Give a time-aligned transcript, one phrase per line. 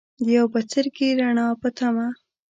[0.25, 2.07] د یو بڅرکي، رڼا پۀ تمه